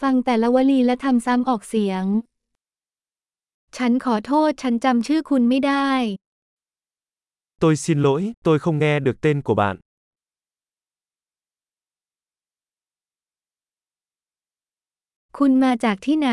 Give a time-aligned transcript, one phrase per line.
[0.00, 2.04] ฟังแต่ละวลีและทำซ้ำออกเสียง
[3.76, 5.90] ฉันขอโทษฉันจำชื่อคุณไม่ได้
[7.62, 9.76] Tôi xin lỗi, tôi không nghe được tên của bạn.
[15.38, 16.30] คุณมาจากที่ไหน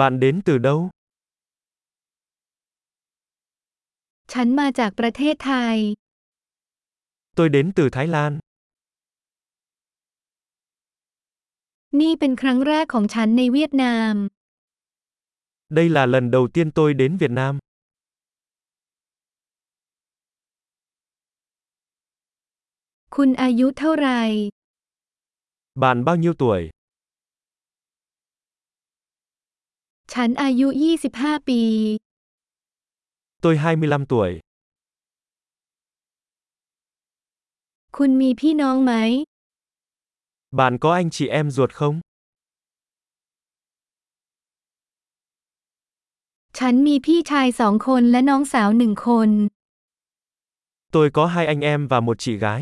[0.00, 0.80] Bạn đến từ đâu?
[4.32, 5.76] ฉันมาจากประเทศไทย
[7.36, 8.32] Tôi đến từ Thái Lan.
[12.00, 14.14] นี่เป็นครั้งแรกของฉันในเวียดนาม
[15.78, 17.54] Đây là lần đầu tiên tôi đến Việt Nam.
[23.16, 24.20] คุณอายุเท่าไหร่
[25.82, 26.60] Bạn bao nhiêu tuổi?
[30.12, 30.68] ฉันอายุ
[31.08, 31.62] 25 ปี
[33.44, 34.30] Tôi 25 tuổi.
[37.96, 38.92] คุณมีพี่น้องไหม
[40.51, 42.01] Bạn có anh chị em ruột không?
[46.57, 49.29] ฉันมีพี่ชายสองคนและน้องสาวหนึ่งคน
[50.95, 52.61] Tôi có hai anh em và một chị gái.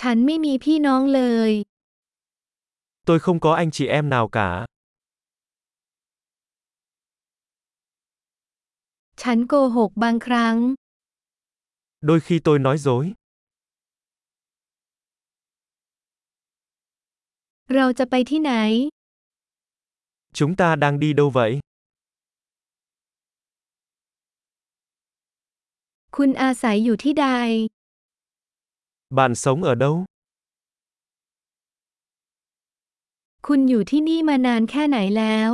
[0.00, 1.50] ฉันไม่มีพี่น้องเลย
[3.08, 4.50] Tôi không có anh chị em nào cả.
[9.22, 10.56] ฉันโกหกบางครั้ง
[12.01, 13.13] Đôi khi tôi nói dối.
[17.73, 18.53] เราจะไปที่ไหน
[20.37, 21.51] Chúng ta đang đi đâu vậy?
[26.15, 27.27] คุณอาศัยอยู่ที่ใด
[29.17, 29.95] Bạn sống ở đâu?
[33.47, 35.51] คุณอยู่ที่นี่มานานแค่ไหนแล้ว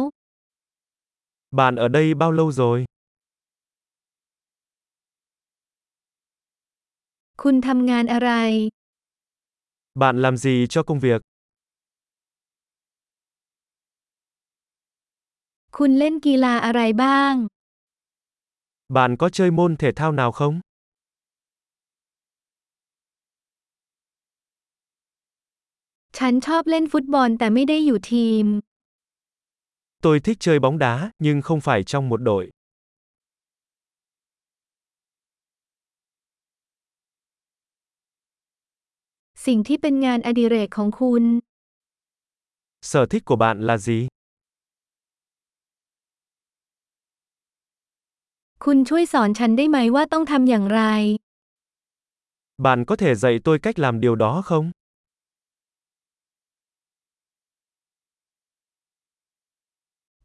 [1.59, 2.77] Bạn ở đây bao lâu rồi?
[7.42, 8.30] คุณทำงานอะไร
[10.02, 11.20] Bạn làm gì cho công việc?
[15.76, 17.34] คุณเล่นกีฬาอะไรบ้าง
[18.96, 20.54] Bạn có chơi môn thể thao nào không?
[26.18, 28.46] ฉันชอบเล่นฟุตบอลแต่ไม่ได้อยู่ทีม
[30.04, 32.50] Tôi thích chơi bóng đá, nhưng không phải trong một đội.
[39.46, 41.24] สิ่งที่เป็นงานอดิเรกของคุณ
[42.90, 43.98] Sở thích của bạn là gì?
[48.64, 50.82] คุณช่วยสอนฉันได้ไหมว่าต้องทำอย่างไร
[52.66, 54.66] Bạn có thể dạy tôi cách làm điều đó không?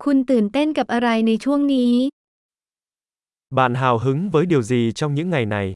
[0.03, 1.93] คุณตื่นเต้นกับอะไรในช่วงนี้
[3.57, 5.73] Bạn hào hứng với điều gì trong những ngày này?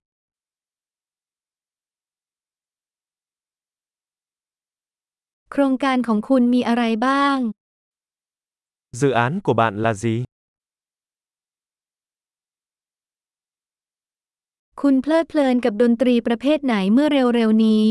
[5.61, 7.39] รงการของคุณมีอะไรบ้าง
[9.01, 10.17] Dự án của bạn là gì?
[14.81, 17.87] คุณเพลิดเพลินกับดนตรีประเภทไหนเมื่อเร็วๆนี้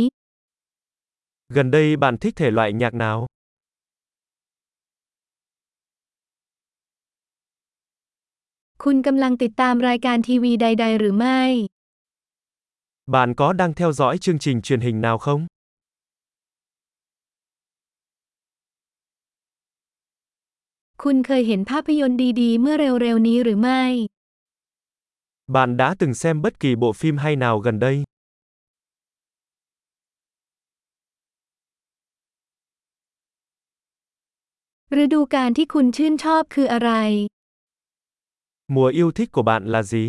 [1.55, 3.17] Gần đây bạn thích thể loại nhạc nào?
[8.83, 11.41] คุณกำลังติดตามรายการทีวีใด ๆ หรือไม่
[13.15, 15.41] Bạn có đang theo dõi chương trình truyền hình nào không?
[21.03, 23.83] คุณเคยเห็นภาพยนตร์ดีๆ เมื่อเร็วๆนี้หรือไม่
[25.55, 27.97] Bạn đã từng xem bất kỳ bộ phim hay nào gần đây?
[35.03, 36.91] ฤดูกาลที่คุณชื่นชอบคืออะไร
[38.73, 40.03] Mùa yêu thích của bạn là gì?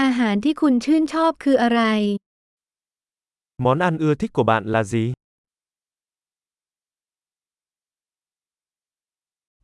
[0.00, 1.80] อาหารที่คุณชื่นชอบคืออะไร
[3.64, 5.04] Món ăn ưa thích của bạn là gì?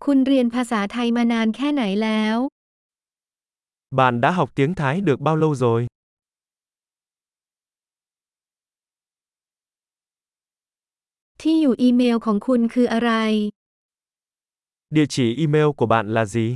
[0.06, 2.38] คุณเรียนภาษาไทยมานานแค่ไหนแล้ว
[4.00, 5.82] Bạn đã học tiếng Thái được bao lâu rồi?
[11.42, 13.12] ที่อยู่อีเมลของคุณคืออะไร
[14.96, 16.48] Địa chỉ email của bạn là gì?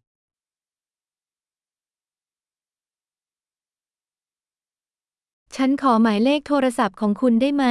[5.56, 7.66] ฉันขอหมายเลขโทรศัพท์ของคุณได้ไหม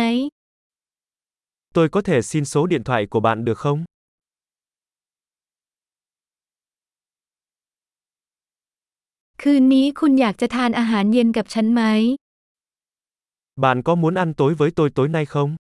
[1.77, 3.81] Tôi có thể xin số điện thoại của bạn được không?
[9.46, 11.82] คืนนี้คุณอยากจะทานอาหารเย็นกับฉันไหม
[13.64, 15.52] Bạn có muốn ăn tối với tôi tối nay không?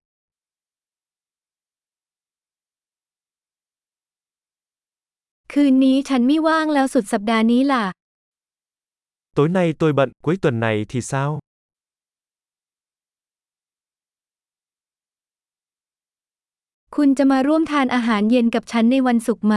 [5.53, 7.85] คืนนี้ฉันไม่ว่างแล้วสุดสัปดาห์นี้ล่ะ
[9.37, 11.29] Tối nay tôi bận, cuối tuần này thì sao?
[16.95, 19.55] คุณจะมาร่วมทานอาหารเย็นกับฉันในวันศุกร์ไหม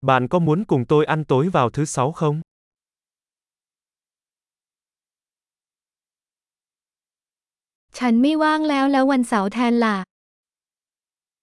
[0.00, 2.40] Bạn có muốn cùng tôi ăn tối vào thứ sáu không?
[7.92, 10.04] Chẳng mi wang léo sáu than là.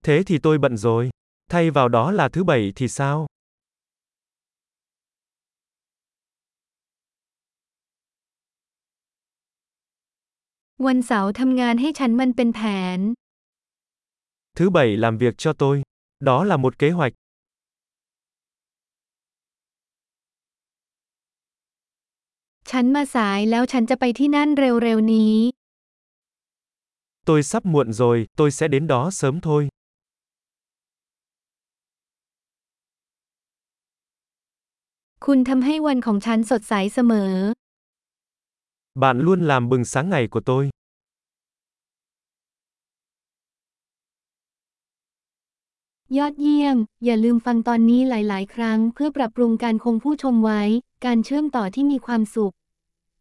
[0.03, 1.09] Thế thì tôi bận rồi.
[1.49, 3.27] Thay vào đó là thứ bảy thì sao?
[10.77, 13.13] Quan sáu thăm ngàn hay chẳng mân bên phản.
[14.55, 15.83] Thứ bảy làm việc cho tôi.
[16.19, 17.13] Đó là một kế hoạch.
[22.79, 25.35] ฉันมาสายแล้วฉันจะไปที่นั่นเร็วๆนี้
[27.27, 29.61] Tôi sắp muộn rồi, tôi sẽ đến đó sớm thôi.
[35.25, 37.33] คุณทำให้วันของฉันสดใสเสมอ
[39.01, 40.63] Bạn luôn làm bừng sáng ngày của tôi.
[46.17, 50.61] ยอดเยี่ยม อย่าลืมฟังตอนนี้หลาย ๆ ครั้ง เพื่อปรับปรุงการคงผู้ชมไว้
[51.05, 52.55] การเชื่อมต่อที่มีความสุข